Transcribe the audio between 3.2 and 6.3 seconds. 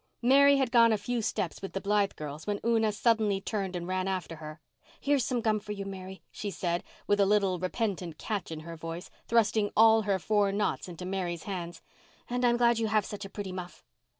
turned and ran after her. "Here's some gum for you, Mary,"